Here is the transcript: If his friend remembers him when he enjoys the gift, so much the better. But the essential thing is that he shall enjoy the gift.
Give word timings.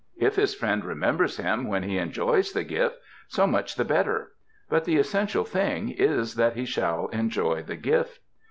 If 0.17 0.35
his 0.35 0.55
friend 0.55 0.83
remembers 0.83 1.37
him 1.37 1.67
when 1.67 1.83
he 1.83 1.99
enjoys 1.99 2.53
the 2.53 2.63
gift, 2.63 2.95
so 3.27 3.45
much 3.45 3.75
the 3.75 3.85
better. 3.85 4.31
But 4.67 4.83
the 4.85 4.97
essential 4.97 5.43
thing 5.45 5.89
is 5.89 6.33
that 6.33 6.55
he 6.55 6.65
shall 6.65 7.05
enjoy 7.09 7.61
the 7.61 7.75
gift. 7.77 8.19